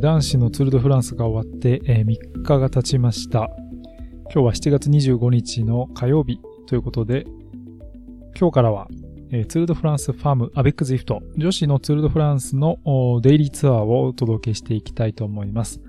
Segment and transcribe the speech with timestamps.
[0.00, 3.50] 男子のツール・ド・フランスが終わって、えー、3日が経ちました。
[4.32, 7.24] 今日は7月25日の火曜日ということで、
[8.38, 8.88] 今日からは、
[9.30, 12.78] えー、ツール・ド・フランスファームアベック・ズイフト女子のツール・ド・フランスの
[13.22, 15.80] デイリーツアーをお届けしていきたいと思います。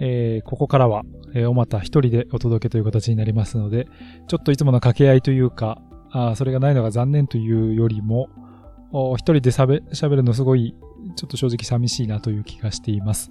[0.00, 1.02] えー、ここからは、
[1.34, 3.86] えー、おまた一人でお届けという形になりますので、
[4.28, 8.28] ちょっといつもの掛け合いというか、あそれがないのが残念というよりも、
[9.16, 10.74] 一人で喋るのすごい、
[11.14, 13.30] ちょっと正直寂しいなという気がしています。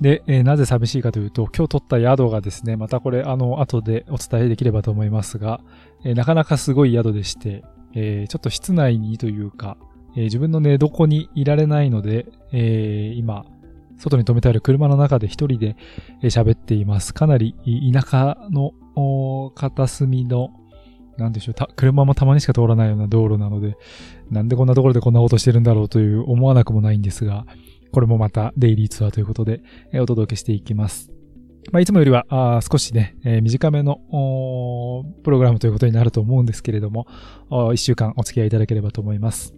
[0.00, 5.60] で、えー、なぜ寂しいかというと、今日取った宿がですね、またこれ、あの、後でお伝えできればと思いますが、
[6.04, 7.64] えー、なかなかすごい宿でして、
[7.94, 9.76] えー、ちょっと室内にというか、
[10.16, 13.44] え自分の寝床にいられないので、え今、
[13.98, 15.76] 外に止めてある車の中で一人で
[16.22, 17.14] 喋っています。
[17.14, 17.54] かなり
[17.92, 18.72] 田舎の
[19.54, 20.50] 片隅の
[21.18, 23.76] なんでしょう、た、車もたまにしか通らないような道路なので、
[24.30, 27.46] なんでこんなところでこんなことしてるんだろうという思わなくもないんですが、
[27.92, 31.10] これもまたデイリーツアーということで、えお届けしていきます。
[31.72, 34.00] まあ、いつもよりはあ少しね、えー、短めの
[35.24, 37.06] プログラムということになると思うんですけれども、
[37.72, 39.54] 一週間お付き合いいただければと思います。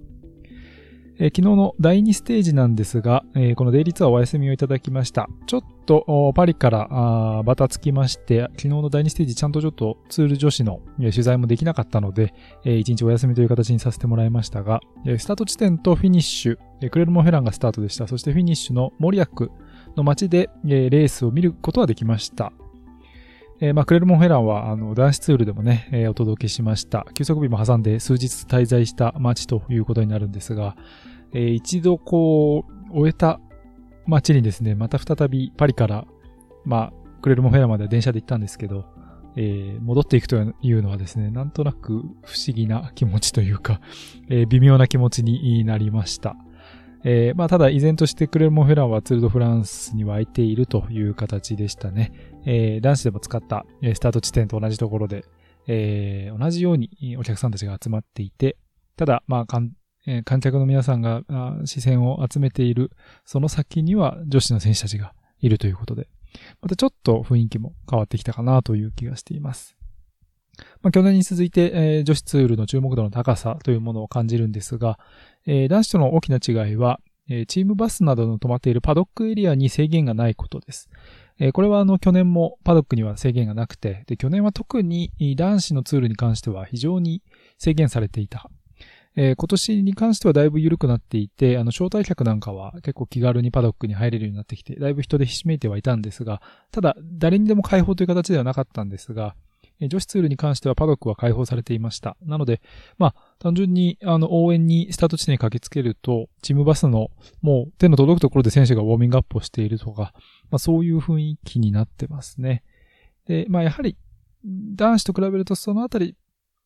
[1.20, 5.28] えー、昨日の第2ステージなんですが、えー、このデイリーツアーお休みをいただきました。
[5.46, 14.80] ちょっとパリからバタつきまして、昨日の第2ステージちゃんとちょっとツール女子の取材もできなかったので、えー、1日お休みという形にさせてもらいましたが、
[15.18, 18.06] スタート地点とフィニッシュ、クレルモンフェランがスタートでした。
[18.06, 19.50] そしてフィニッシュのモリアック
[19.96, 22.52] の街で、レースを見ることはできました。
[23.60, 27.06] えー、まあ、クレルモンフェランは、あの、男子ツールでもね、えー、お届けしました。
[27.14, 30.76] 休息日も挟んで数日滞在した街ということになるんですが、
[31.32, 33.40] えー、一度こう、終えた
[34.06, 36.06] 街にですね、また再びパリから、
[36.64, 38.84] まあ、クレルモンフェランまで電車で行ったんですけど、
[39.34, 43.80] えー、戻っていくというのはですね、なんとなく不思議な気持ちというか、
[44.28, 46.36] えー、微妙な気持ちになりました。
[47.04, 52.12] えー、まあ、ただ依然としてクレルモフェランはツールドフランスに湧いているという形でしたね。
[52.44, 55.24] えー、男子でも使ったスタート地点と同じところで、
[55.66, 58.56] えー、同じようにお客さんたちが集まっていて、
[58.96, 59.60] ただ、まあ、
[60.06, 61.22] えー、観客の皆さんが
[61.66, 62.90] 視線を集めている、
[63.24, 66.08] その先には女子の選手たちがいるということで、
[66.60, 69.77] またちょっと雰囲気も変わってきたかなという気がしています。
[70.82, 74.98] まあ、去年に続いて、えー、女子ツールの注目度の高さというものを感じるんですが、
[75.46, 80.88] えー、男子との大きな違いは、えー、チームバスなどの止まっているパドックエリアに制限がないことです。
[81.40, 87.22] えこれはあの去年もパドックには制限がなくて、で、去年は特に男子のツールに関しては非常に
[87.58, 88.50] 制限されていた
[89.20, 96.40] えー、今年に関してはだいぶ緩くなっていて、あの、招待客なんかは結構気軽にパドックに入れるようになってきて、だいぶ人でひしめいてはいたんですが、
[96.70, 99.34] ただ、誰にでも開放という形ではなかったんですが、
[99.80, 102.16] 女子ツールに関してはパドックは開放されていました。
[102.22, 102.60] なので、
[102.98, 107.10] まあ、単純に、あの、応援にスタート地点に駆けつけると、チームバスの、
[107.42, 110.12] もう手の届くところで選手がウォーミングアップをしているとか、
[110.50, 112.64] まあ、そういう雰囲気になってますね。
[113.26, 113.96] で、まあ、やはり、
[114.44, 116.16] 男子と比べるとそのあたり、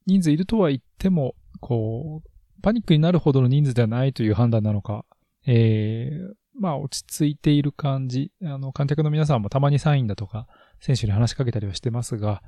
[0.06, 2.28] 人数いるとは言っても、こう、
[2.62, 5.04] パニックになるほどの人数ではないという判断なのか、
[5.46, 10.46] えー、まあ落ち着いている感じ、あの、観客の皆さんもたまにサインだとか、
[10.80, 12.42] 選手に話しかけたりはしてますが、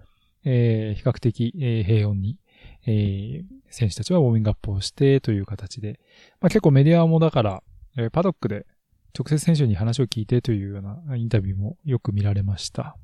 [0.45, 2.39] えー、比較的、えー、平穏に、
[2.87, 6.01] えー、選手たちはウォーミングアップをしてという形で、
[6.41, 7.63] まあ結構メディアもだから、
[7.97, 8.67] えー、パドックで
[9.19, 12.97] 直接選手に話を聞いてというようなインタビューもよく見られました。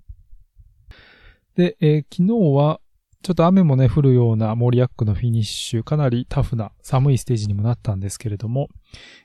[1.54, 2.80] で、えー、昨日は、
[3.22, 8.68] ちょっと雨もね、降るようなモリアックのフィニッシュ、かなりタフな寒いステージにもなったんですけれども、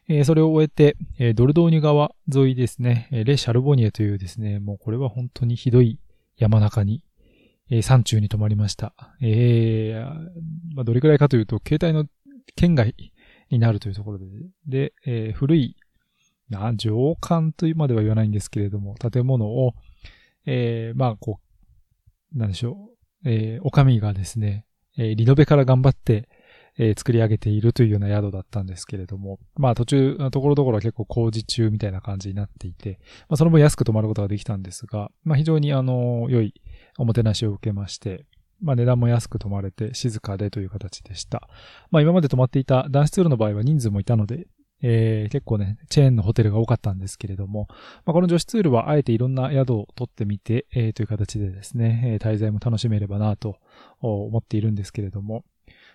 [0.10, 5.98] えー、それを終えて、えー、ドルドーニュ川沿いですね、レ・シャルボニエというですね、もうこれは本当にひどい
[6.38, 7.04] 山中に、
[7.70, 8.94] えー、山中に泊まりました。
[9.22, 12.08] えー、まあ、どれくらいかというと、携帯の
[12.56, 12.96] 県外
[13.50, 14.26] になるというところで、
[14.68, 15.76] で、えー、古い、
[16.50, 19.74] な、上官というまでは言わないんですけれども、建物を、
[20.46, 21.40] えー、まあ、こ
[22.34, 22.92] う、なんでしょ
[23.24, 24.66] う、えー、お上がですね、
[24.98, 26.30] えー、リノベから頑張って、
[26.78, 36.54] えー、作り上げているというような宿だったんですけれども、まあ途中、ところどころは結構工事中みたいな感じになっていて、まあその分安く泊まることができたんですが、まあ非常にあの、良い
[36.98, 38.26] おもてなしを受けまして、
[38.62, 41.48] まあ値段も安く泊まれて静かでという形でした。
[41.92, 44.48] まあ今まで泊まっていた男子ツールの場合は人数もいたので、
[44.82, 47.68] えー、結構ね、チェーンのホテルが多かったんですけれども、
[48.06, 53.58] まあ、この女子ツールはあえていろんな宿を取ってみて、えー、という形でですね、え滞在も楽しめればなと
[54.02, 55.44] 思っているんですけれども、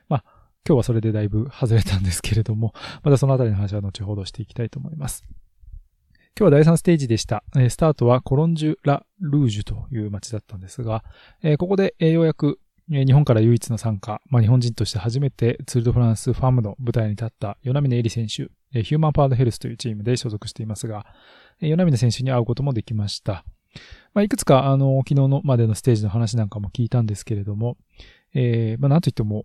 [0.09, 0.25] まあ、
[0.67, 2.73] 今日はそれでだいぶ外れたんですけれども、
[3.03, 5.25] またそのあたりの話は後ほどしていきたいと思います。
[6.39, 7.45] 今日は第3ステージでした。
[7.69, 11.05] スタートはコロンジュ・ラ・ルージュという街だったんですが、
[11.59, 18.51] ここでようやく日本から唯一の参加、まあ、日本人として初めてツールドフランスファームの舞台に立った与那峰エリ選手、
[18.83, 21.07] ヒューマンパードヘルスというチームで所属していますが、
[21.61, 23.45] え与那峰選手に会うこともできました。
[24.15, 27.77] まあ、いくつか、あの、昨日のまでのステージの話なんかも聞いたんですけれども、
[28.35, 29.45] えー、まあ、なんといっても、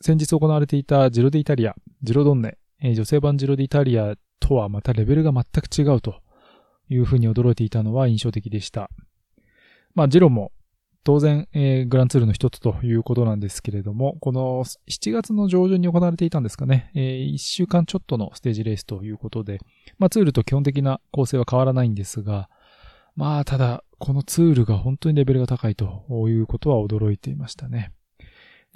[0.00, 6.20] 先日行われていたジロデイタリア、ジロドンネ、えー、女性版ジロデイタリアとはまたレベルが全く違うと
[6.88, 8.90] いうふうに驚いていたのは印象的でした。
[9.94, 10.52] まあ、ジロも
[11.06, 19.60] 当然、えー、グランツールの一つということなんですけれども、この7月の上旬に行われていたんですかね、えー、1週間ちょっとのステージレースということで、
[19.98, 22.50] まあツールと基本的な構成は変わらないんですが、
[23.14, 27.92] まあただ、このツールが本当にレベルが高いということは驚いていましたね。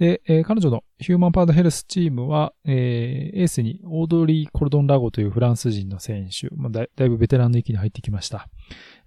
[0.01, 8.49] で、えー、彼女のヒューマンパードヘルスチームは、えー、エースにオードリー・コルドン・ラゴというフランス人の選手、まあ、だだいぶベテランの域に入ってきました。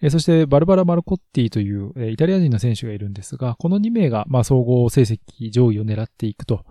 [0.03, 6.63] えそしてバルバラ・マルコッティという、えイタリア人の選手がいるんですが、この2名が、まあ、総合成績上位を狙っていくと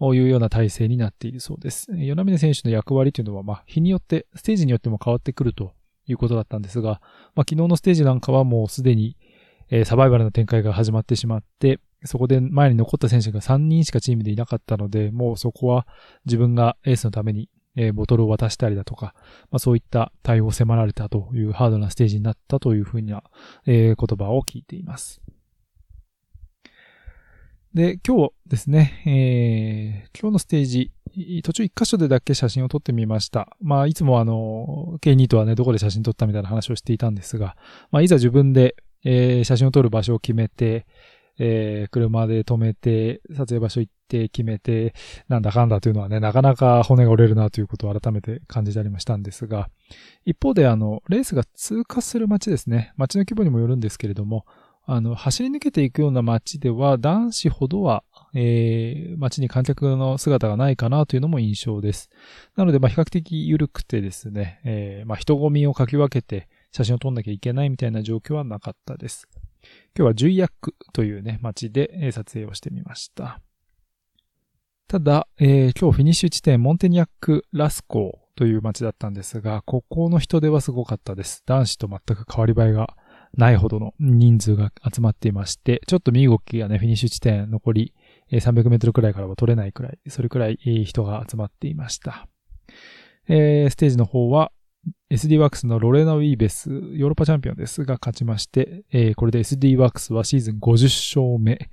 [0.00, 1.92] いうような体制になっているそうです。
[1.92, 5.70] 与那峰選手の役割というのは、まあ、日によって、ステージによっても変わってくると
[6.08, 7.00] いうことだったんですが、
[7.36, 9.16] まあ、昨日のステージなんかはもうすでに、
[9.70, 15.86] えサバイバルの展開が始まってしまって、そこで前に残った選手が3人しかチームでいなかったので、もうそこは
[16.26, 17.48] 自分がエースのために
[17.78, 19.14] えー、ボトルを渡したりだとか、
[19.52, 23.22] まあ、そういった対応を迫られたというハードなステージになったというふうな、
[23.66, 25.20] えー、言葉を聞いています。
[27.72, 30.90] で、今日ですね、えー、今日のステージ、
[31.44, 33.56] 途中一箇所でだけ写真を撮ってみました。
[33.60, 37.56] まあ、いつもあの、K2 とはね、どこで写真撮ったみたいな話をしていたんですが、
[37.92, 38.74] まあ、いざ自分で、
[39.10, 40.86] えー、写真を撮る場所を決めて、
[41.38, 44.92] えー、車で止めて、撮影場所行って決めて、
[45.28, 49.70] なんだかんだというのはね、なかなか骨が折れるなということを改めて感じたりもしたんですが、
[50.26, 54.44] 一方であの、レースが通過する街ですね、街の規模にもよるんですけれども、
[54.84, 62.10] あの、走り抜けていくような街では、男子ほどは、えー、街に観客の姿がないかなというのも印象です。
[62.56, 69.28] なので、まあ、比較的緩くてですね、えー、まあ、人混みをかき分けて写真を撮んなきゃいけないみたいな状況はなかったです。
[69.96, 73.40] 今日はジュイヤックというね、街で撮影をしてみました。
[74.86, 81.42] ただ、えー、今日フィニッシュ地点モンテニアック・ラスコーという街だったんですが、ここの人出はすごかったです。
[81.44, 82.96] 男子と全く変わり映えが
[83.36, 87.94] ないほどの人数が集まっていまして、ちょっと身動きがね、フィニッシュ地点残り
[88.30, 90.56] 300メートルくらいからは取れないくらい、それくらい
[90.86, 92.28] 人が集まっていました。
[93.28, 94.52] えー、ステージの方は
[95.10, 100.84] SD ワークスのロレナ・ウィーベス、ヨーロッパチャンピオンですが勝ちまして、えー、これで SD ワークスはシーズン50
[101.20, 101.70] 勝目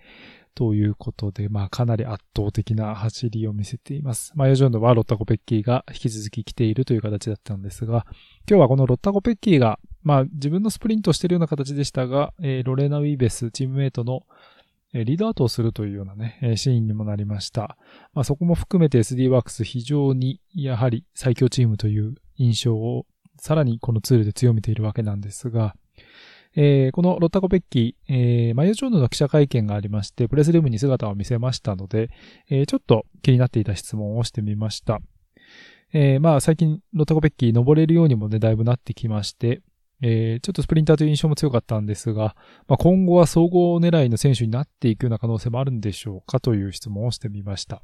[0.56, 4.32] ということで、まあかなり圧倒的な走りを見せています。
[4.36, 8.06] マイオジョンドはロッタコペッキーが引き続き来ているという形だったんですが、
[8.50, 14.24] 今日はこのロッタコペッキーが、まあ自分のスプリントしているような形でしたが、えー、ロレナ・ウィーベス、チームメイトの
[14.94, 17.78] リードアウトをするというようなね、シーンにもなりました。
[18.14, 23.06] まあ、そこも含めて SD ワークス非常にやはり最強チームという印象を
[23.38, 25.76] さらにこのツールで強めているわけなんですが、
[26.56, 32.10] えー、このロッタコペッキー、えー、マイオジョーヌの記者会見がありまして、プレスルームに姿を見せましたので、
[32.50, 35.00] えー、ちょっと気になっていた質問をしてみました。
[35.94, 39.62] えー、まあ最近ロッタコペッキー登れるようにもね、だいぶなってきまして、
[40.02, 42.36] え、ちょっとスプリンターという印象も強かったんですが、
[42.68, 47.82] まあ、今後は総合狙いの選手になっていくような可能性もあるんでしょうかという質問をしてみました。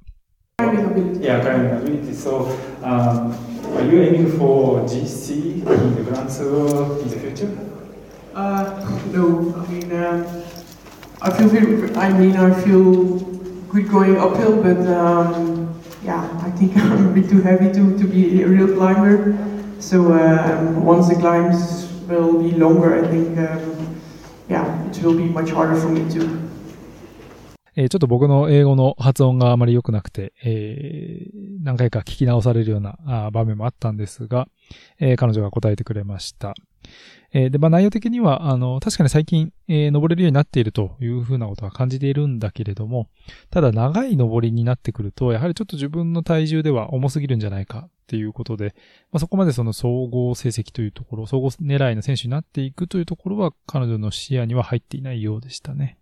[22.12, 23.96] Will be longer, I think, um,
[24.50, 26.51] yeah, it will be much harder for me to
[27.74, 34.50] えー、ちょっと僕の英語の発音があまり良くなくて、えー、何回か聞き直されるような場面もあったんですが、
[35.00, 36.53] えー、彼女が答えてくれました。
[37.34, 43.08] えー、で、まあ内容的には、あの、確かに最近、えー、登れるようになっているというふうなことは感じているんだけれども、
[43.50, 48.76] ただ長い登りになってくると、やはりちょっと自分の体重では重すぎるんじゃないかっていうことで、
[49.12, 56.00] まあ、そこまでその総合成績というところ、総合狙いの選手になっていくというところは彼女の視野には入っていないようでしたね。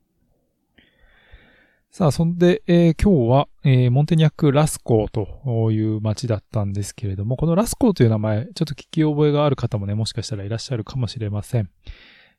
[1.92, 11.70] さあ、そんで、えー、今日は、えー、モンテニアック・ラスコーという街だったんですけれども、このラスコーという名前、ちょっと聞き覚えがある方もね、もしかしたらいらっしゃるかもしれません。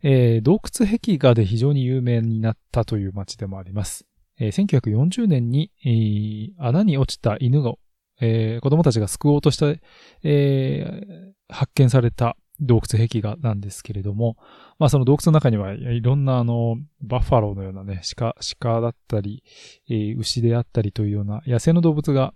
[0.04, 4.06] えー、洞窟壁画で非常に有名になったという街でもあります。
[4.38, 7.72] えー、1940年に、えー、穴に落ちた犬が、
[8.20, 9.66] えー、子供たちが救おうとした、
[10.22, 14.36] えー、発見された洞窟壁画なんですけれども、
[14.78, 19.42] まあその洞窟の中にはいろんなあの、バッファローのようなね、鹿、鹿だったり、
[19.88, 22.32] えー、牛であったりというような野生の動物が、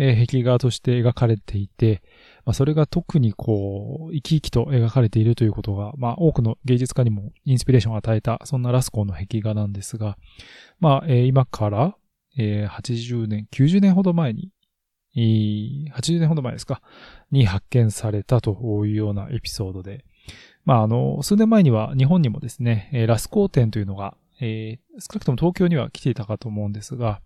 [0.00, 2.02] えー、壁画として描かれていて、
[2.44, 10.16] まあそれが特にこう、生き生きと描かれているということが、まあ多くの芸術家にもインスピレーションを与えた、そんなラスコーの壁画なんですが、
[10.80, 11.96] まあ、えー、今から、
[12.38, 14.50] えー、80年、90年ほど前に、
[15.16, 16.82] 80年ほど前ですか、
[17.30, 18.52] に発見されたと
[18.86, 20.04] いうようなエピソードで、
[20.64, 27.20] まあ、あの、数年前には日本にもですね、ラスコー展というのが、えー、少なくとも東京には来ていたかと思うんですが、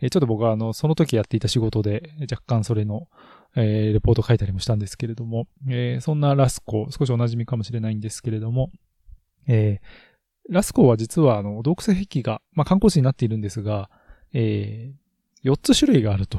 [0.00, 3.06] ちょっと僕はあの、その時やっていた仕事で若干それの、
[3.54, 8.72] えー、レポート書いたりもしたんですけれども、えー、そんなラスコ、少しお馴染みかもしれないんですけれども、
[9.46, 13.90] えー、ラスコは実はあの、洞窟壁が、まあ、観光地になっているんですが、
[14.32, 16.38] えー、4つ種類があると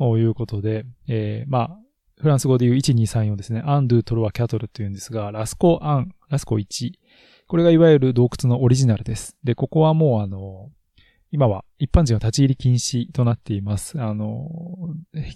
[0.00, 1.78] いうことで、えー、まあ、
[2.20, 3.62] フランス語で言う1234ですね。
[3.64, 6.92] アン、ドゥ、トロワ、キャトルって言うんですが、ラスコ、アン、ラスコ1。
[7.46, 9.36] これがいわゆる洞窟のオリジナルです。
[9.44, 10.70] で、ここはもうあの、
[11.30, 14.00] 今は一般人は立ち入り禁止となっています。
[14.00, 14.48] あの、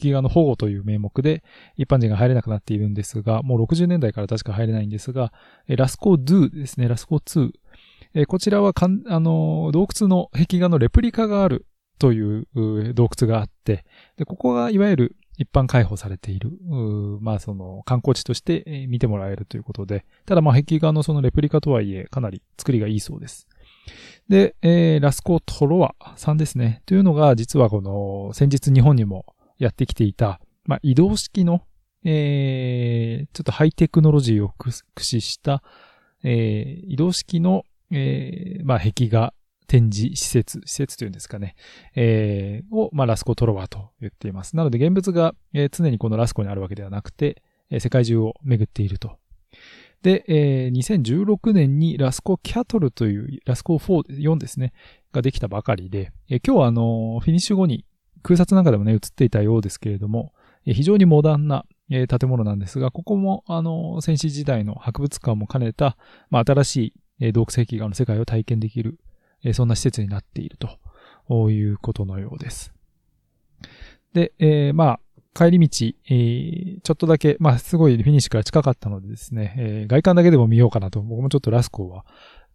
[0.01, 1.45] 壁画の保護という名目で
[1.77, 5.33] 一般人が入れなくなっているんですが、もう60年代から確か入れないんですが、
[5.69, 7.53] ラスコドゥですね、ラスコ2。
[8.27, 11.67] こちらはかん、あの、洞窟の壁画のレプリカがある
[12.03, 12.49] という
[12.95, 13.85] 洞窟があって、
[14.17, 16.51] で、ここがいわゆる一般開放されている、
[17.21, 23.47] まあその観光地として見てもらえるということで、ただまあ壁画のそのレプリカとはいえかなり作りがいいそうです。
[24.29, 26.83] で、えー、ラスコトロワさんですね。
[26.87, 29.25] というのが実はこの先日日本にも
[29.59, 31.63] やってきていた、まあ移動式の、
[32.05, 35.63] えー、ちょっとハイテクノロジーを駆使した、
[36.25, 39.33] えー、移動式の、えー、まあ壁画
[39.67, 41.55] 展示施設、施設というんですかね、
[41.95, 44.57] えー、を、まあ、ラスコトロワと言っています。
[44.57, 49.19] なので現物が、えー、常にこのラスコにあるわけではなくて、えー、世界中を巡っていると。
[50.03, 54.73] で、えー、2016年にラスコキャトルという、ラスコ4、4ですね、
[55.13, 57.85] ができたばかりで、えー、今日はあの、フィニッシュ後に
[58.23, 60.33] 空撮なんかでもね、映っていたようですけれども、
[60.67, 65.97] えー、非常にモダンな、えー、建物なんですが、ここも、あの、戦死時代の博物館も兼ねた、
[66.31, 68.99] まあ、新しい、えー、洞窟壁画の世界を体験できる、
[69.45, 70.57] えそんな施設になっている
[71.29, 72.73] ということのようです。
[74.13, 75.01] で、えー、まあ、
[75.35, 82.05] 帰り道、えー、ちょっとだけ、まあ、すごいフィニッシュから近かったのでですね、えー、外観だけでも見ようかなと、僕もちょっとラスコは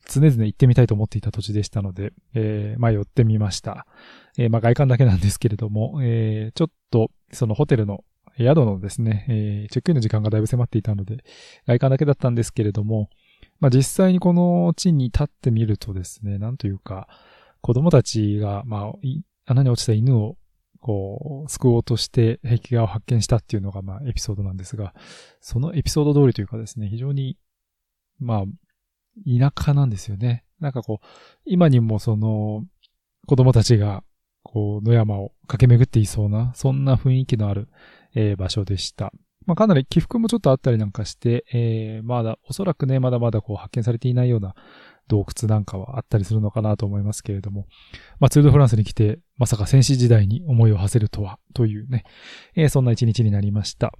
[0.08, 3.88] 常々行ってみたいと思っていた土地でしたので、えー、まあ、寄ってみました。
[4.38, 8.04] えー、まあ、外観だけなんですけれども、えー、ちょっと、そのホテルの
[8.38, 11.24] 宿のですね、えー、チェックインの時間がだいぶ迫っていたので、
[11.66, 13.10] 外観だけだったんですけれども、
[13.60, 17.08] まあ実際にこの地に立ってみるとですね、なんというか、
[17.62, 18.94] 子供たちが、まあ、
[19.46, 20.38] 穴に落ちた犬を、
[20.80, 24.94] こう、救おうとして壁画を発見したっていうのが、まあ、エピソードなんですが、
[25.42, 27.38] そのエピソード通りというかですね、非常に、
[28.20, 28.46] まあ、
[29.26, 30.46] 田舎なんですよね。
[30.60, 31.06] なんかこう、
[31.46, 32.64] 今にもその、
[33.26, 34.04] 子供たちが、
[34.44, 37.68] こう、野山を駆け巡っていそうな、そんな雰囲気のある、
[38.16, 39.12] えー、場所でした。
[39.48, 44.54] まあ、かなり起伏もちょっとあったりなんかして、えー、まだ、おそらくね、まだまだこう発見されていないような
[45.08, 47.66] 洞窟なんかはあったりするのかなと思いますけれども、
[48.20, 52.04] まあ、ツールドフランスに来て、まさか戦死時代に思いを馳せるとは、というね、
[52.56, 53.94] えー、そんな一日になりました。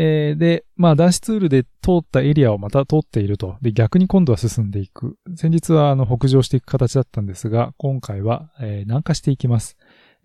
[0.00, 1.68] えー、で、まあ、男子ツールで通
[2.00, 3.56] ったエリアをまた通っていると。
[3.62, 5.16] で、逆に今度は進んでいく。
[5.36, 9.76] 先日は、あの、北上していく形だったんですが、今回は、えー、南下していきます。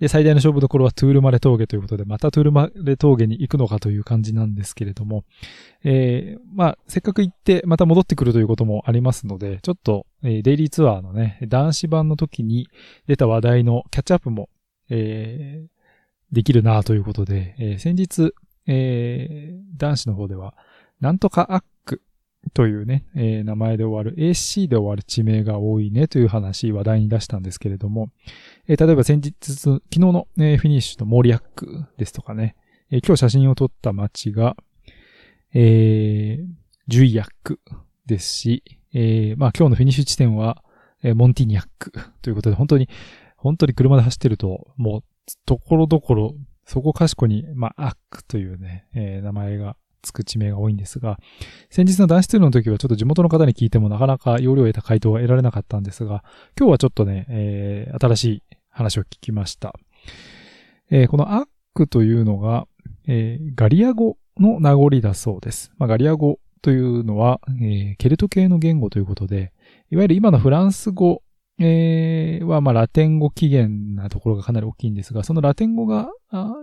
[0.04, 5.24] で、最大の勝負どころはトゥールマレ峠ということで、またトゥールマレ峠に行くのかという感じなんですけれども、
[5.86, 12.68] えー、まあ、せっかく行ってまた戻ってくるということもありますので、ちょっと、えー、デイリーツアーのね、男子版の時に
[13.08, 14.50] 出た話題のキャッチアップも、
[14.90, 18.34] えー、できるなということで、えー、先日、
[18.68, 20.54] えー、男子の方では、
[21.00, 21.64] なんとかアッ
[22.54, 28.10] というね、えー、名前で終わる AC で終わる地名が多いねという話、話題に出したんですけれども、
[28.68, 32.56] えー、例えば先日、昨日の、えー、フィニッシュのモリアックですとかね、
[32.92, 34.56] えー、今日写真を撮った街が、
[35.54, 36.46] えー、
[36.88, 37.60] ジュイヤック
[38.06, 40.64] ですし、えー、まあ今日のフィニッシュ地点は、
[41.02, 42.90] えー、モンティニャックということで、本当に、
[43.38, 45.04] 本当に車で走ってると、もう、
[45.46, 46.36] ところどころ、
[46.66, 51.18] そこかしこに、まあ、アックというね、えー、名前がつく地名が多いんですが、
[51.72, 56.24] 先日の男子ツールの時はちょっと地元の方に聞いてもなかなか容量を得た回答は得られなかったんですが、
[56.58, 59.74] 今日はちょっとね、えー、新しい話を聞きました。
[60.92, 62.68] えー、このアックというのが、
[63.08, 65.72] えー、ガリア語の名残だそうです。
[65.78, 69.52] まあ、ガリア語というのは、えー、ケルト系の言語ということで、
[69.92, 71.22] いわゆる今のフランス語
[71.60, 76.10] えー、は、まあ、ラテン語起源なところがかなり大きいんですが、そのラテン語が、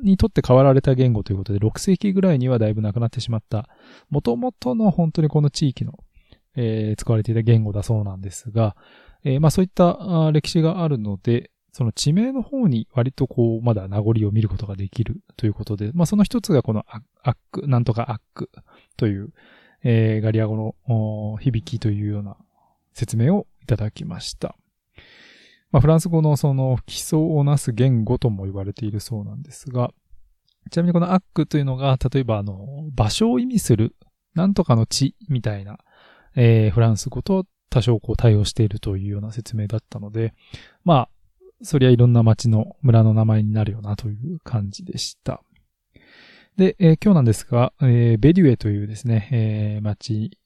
[0.02, 3.68] にとって変わられた言語ということで、6世紀ぐらいにはだいぶなくなってしまった、
[4.11, 5.99] 元々の本当にこの地域の、
[6.56, 8.76] えー、使われていた言語だそうなんですが、
[9.25, 16.85] えー、まあ、そういった歴史があるので、その地名の方に割とこう、まだ名残を見ることができるということで、まあ、その一つがこの
[17.23, 18.50] アック、なんとかアック
[18.97, 19.32] という、
[19.85, 22.37] えー、ガリア語の響きというような
[22.92, 24.56] 説明をいただきました。
[25.72, 29.92] まあ、フランス語のその基礎をなす言語とも言われているそうなんですが、
[30.70, 33.94] ちなみにこのアックというのが、例えばあの、場所を意味する、
[34.34, 35.78] なんとかの地みたいな、
[36.36, 40.34] えー、フランス語と多少こう対応しているというような説明だったので、
[40.84, 41.08] まあ、
[41.62, 45.42] そりゃいろんな町の村の名前になるよなという感じでした。
[46.56, 50.38] で、えー、今日なんですが、えー、ベデュエというですね、えー、町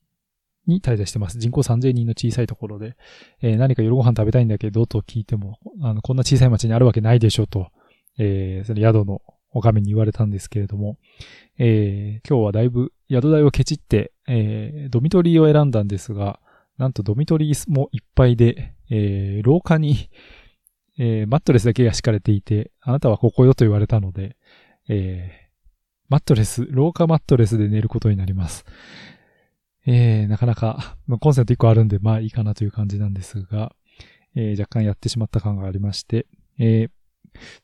[0.66, 1.38] に滞在してます。
[1.38, 2.96] 人口3000人の小さいところで、
[3.42, 7.68] えー、何か夜ご飯食べたいんだけどと聞いても、あの、こんな小さい町にあるわけないでしょと、
[8.18, 10.98] えー、その宿のおかみに言われたんですけれども、
[11.58, 16.40] えー、今日はだいぶ宿代をケチって、えー、ドミトリーを選んだんですが、
[16.76, 20.10] なんとドミトリーもいっぱいで、えー、廊下に、
[20.98, 24.36] えー、マットレスだけが敷かれていて、あなたはここよと言われたので、
[24.88, 25.44] えー、
[26.08, 28.64] マットレス、廊下マットレスで寝ることになります。
[29.86, 33.74] えー、なかなか、 まあ、コンセント1個あるんで、まあいいかなという感じなんですが、
[34.34, 36.26] えー、若干やってしまった感がありまして、
[36.58, 36.90] えー、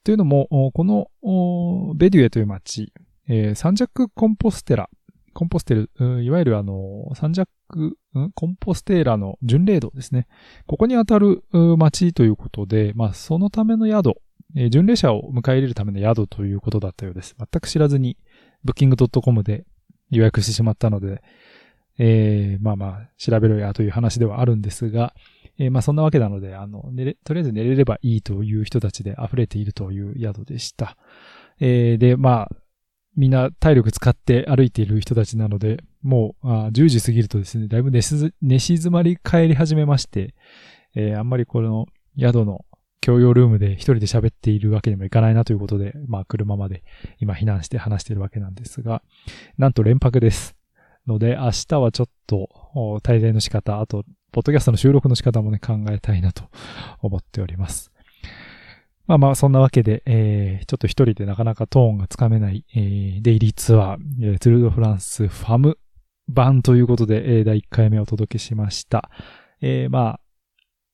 [0.05, 1.11] というのも、この
[1.97, 2.93] ベデュエという街、
[3.29, 4.91] えー、サンジャック・コンポステラ、
[5.33, 5.91] コンポステル、
[6.23, 7.97] いわゆるあの、サンジャック、
[8.35, 10.27] コンポステーラの巡礼道ですね。
[10.67, 11.45] ここにあたる
[11.79, 14.15] 街ということで、まあ、そのための宿、
[14.57, 17.37] えー、巡礼者を迎え入れるための宿ということだったようです。
[17.39, 18.17] 全く知らずに、
[18.65, 19.65] ブッキング .com で
[20.11, 21.23] 予約してしまったので、
[21.99, 25.15] えー、まあまあ、調べろやという話ではあるんですが、
[25.59, 30.97] えー、まあそんなわけなので、あの、寝れ、とりあえず寝れればいいという人たちで溢れているという宿でした。
[31.61, 32.57] えー、で、まあ、
[33.17, 40.35] みんな体力使って歩いている人たちなので、もう、あ10時過ぎるとですね、だいぶ寝静まり帰り始めまして、
[40.95, 41.87] えー、あんまりこの
[42.19, 42.65] 宿の
[43.01, 46.83] 共用ルームで一人で喋っているわけにもいかないなということで、まあ車まで
[47.19, 49.03] 今避難して話しているわけなんですが、
[49.59, 50.60] なんと連泊です。
[51.07, 52.49] ので、明日はちょっと、
[53.03, 56.45] 滞在の仕方、あと、ポッドキャストの収録の仕方もね、考えたいなと
[57.01, 57.91] 思っております。
[59.07, 65.79] まあまあ、そんなわけで、えー、ちょっと一人でなかなかトーンがつかめない、えー、デイリーツアー、えー、ツルードフランスファム
[66.29, 69.11] 版ということで、えー、第1回目をお届けしました。
[69.61, 70.21] えー、まあ、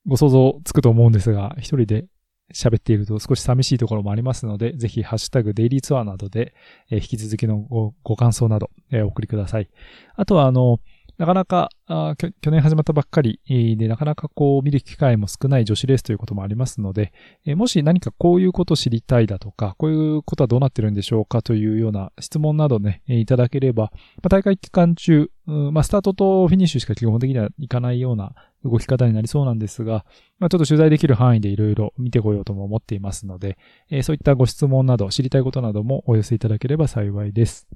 [0.07, 2.07] ご想像つくと思うんですが、一人で
[2.55, 6.55] 喋っていると少し寂しいところもありますので、ぜひハッシュタグデイリーツアーなどで、
[6.91, 9.69] えー、引き続きのごご感想など、えー、お送りください。
[10.15, 10.81] あとは、あの、
[11.19, 17.13] なかなかあ去年始まったばっかりで、なかなかこう見る機会も少ない女子レースということもありますので、
[17.47, 23.91] えもし何かこういうことを知りたいだとか、こういうことはどうなってるんでしょうかというような質問などね、いただければ、ま
[24.25, 30.05] あ、大会期間中、まあ、スタートとフィニッシュしか基本的にはいかないような動き方になりそうなんですが、
[30.39, 33.59] まあ、ちょっと取材できる範囲でいろいろ見てこようとも思っていますので、
[33.91, 37.69] えそういったご質問など、知りたいことなどもお寄せいただければ幸いです。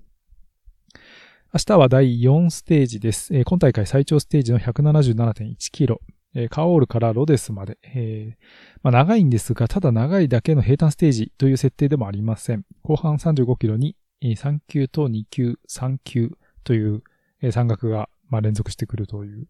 [1.52, 3.34] 明日は第4ステージです。
[3.34, 6.00] えー、今大会最長ステージの177.1キロ。
[6.32, 7.78] えー、カオールからロデスまで。
[7.82, 12.64] えー、まあ、長いんですが、ただ長いだけの平坦ステージという設定でもありません。
[12.82, 16.30] 後半35キロに、3級と2級、3級
[16.62, 17.02] という、
[17.50, 19.48] 山岳が、まあ、連続してくるという。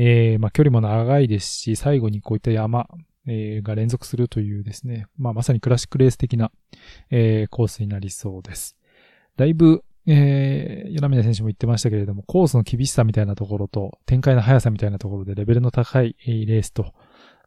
[0.00, 2.86] えー、まあ、距離も長いですし、最後にこういった山、
[3.26, 6.52] えー、が連続するというですね、まあ、まさにクラシックレース的な、
[7.10, 8.76] えー、コースになりそうです。
[9.36, 16.94] だいぶ、えー、柳選手も言ってましたけれども、コースの厳しさみたいなところと、展開の速さみたいなところでレベルの高いレースと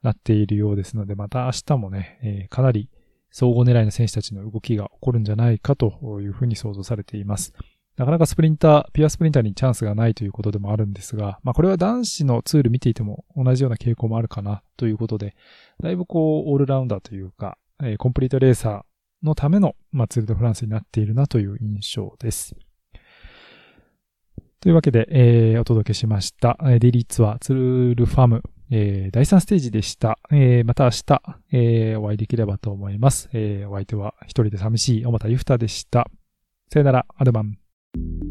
[0.04, 2.90] なっているようですので、また明日もね、えー、かなり
[3.32, 7.54] 総合狙いの選手たちの動きが起こるんじゃないかというふうに想像されています。
[8.02, 15.36] なかなかスプリンター、ピュアスプリンターにチャンスがないということでもあるんですが、まあこれは男子のツール見ていても同じような傾向もあるかなということで、
[15.84, 18.82] だいぶこう、オールラウンダーというか、えー、 complete racer
[19.24, 22.56] のための、まあ、ツールドフランスになっているなという印象です。
[24.62, 26.58] というわけで、えー、お届けしました。
[26.80, 30.18] デイリーツアーツールファム、えー、第3ステージでした。
[30.32, 33.30] えー、また明日、えー、お会いできればと思います。
[33.34, 36.10] えー、お相手は一人で寂しい小俣ゆふたでした。
[36.72, 37.62] さよなら、アドバン。
[37.93, 38.31] you